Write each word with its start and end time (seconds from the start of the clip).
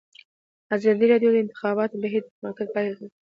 ازادي 0.75 1.05
راډیو 1.11 1.31
د 1.33 1.35
د 1.37 1.41
انتخاباتو 1.43 2.01
بهیر 2.03 2.21
د 2.25 2.29
پرمختګ 2.35 2.67
په 2.73 2.77
اړه 2.79 2.85
هیله 2.89 2.97
څرګنده 2.99 3.07
کړې. 3.09 3.19